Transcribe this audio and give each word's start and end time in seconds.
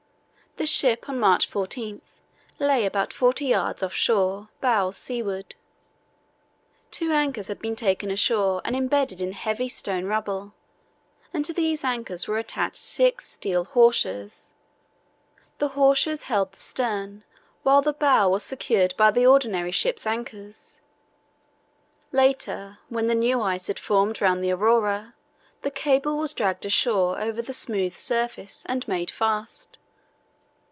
The 0.57 0.67
ship 0.67 1.07
on 1.07 1.17
March 1.17 1.47
14 1.47 2.01
lay 2.59 2.85
about 2.85 3.13
forty 3.13 3.45
yards 3.45 3.81
off 3.81 3.93
shore, 3.93 4.49
bows 4.59 4.97
seaward. 4.97 5.55
Two 6.91 7.13
anchors 7.13 7.47
had 7.47 7.61
been 7.61 7.77
taken 7.77 8.11
ashore 8.11 8.61
and 8.65 8.75
embedded 8.75 9.21
in 9.21 9.31
heavy 9.31 9.69
stone 9.69 10.03
rubble, 10.07 10.53
and 11.33 11.45
to 11.45 11.53
these 11.53 11.85
anchors 11.85 12.27
were 12.27 12.37
attached 12.37 12.75
six 12.75 13.27
steel 13.29 13.63
hawsers. 13.63 14.51
The 15.59 15.69
hawsers 15.69 16.23
held 16.23 16.51
the 16.51 16.59
stern, 16.59 17.23
while 17.63 17.81
the 17.81 17.93
bow 17.93 18.27
was 18.27 18.43
secured 18.43 18.93
by 18.97 19.09
the 19.09 19.25
ordinary 19.25 19.71
ship's 19.71 20.05
anchors. 20.05 20.81
Later, 22.11 22.79
when 22.89 23.07
the 23.07 23.15
new 23.15 23.39
ice 23.41 23.67
had 23.67 23.79
formed 23.79 24.19
round 24.19 24.43
the 24.43 24.51
Aurora, 24.51 25.15
the 25.61 25.71
cable 25.71 26.17
was 26.17 26.33
dragged 26.33 26.65
ashore 26.65 27.21
over 27.21 27.41
the 27.41 27.53
smooth 27.53 27.95
surface 27.95 28.63
and 28.67 28.85
made 28.85 29.09
fast. 29.11 29.77